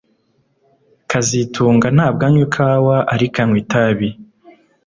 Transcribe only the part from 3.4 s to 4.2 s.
anywa itabi